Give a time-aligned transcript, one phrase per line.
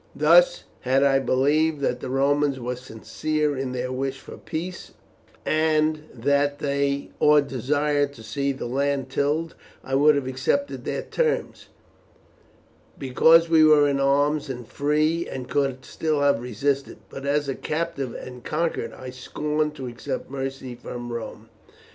[0.15, 4.93] Thus, had I believed that the Romans were sincere in their wish for peace,
[5.45, 7.11] and that they
[7.45, 9.53] desired to see the land tilled,
[9.83, 11.67] I would have accepted their terms,
[12.97, 17.53] because we were in arms and free, and could still have resisted; but as a
[17.53, 21.47] captive, and conquered, I scorn to accept mercy from Rome."